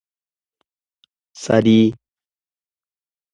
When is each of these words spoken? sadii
sadii 1.41 1.85